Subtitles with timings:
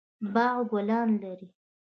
[0.33, 1.47] باغ ګلان لري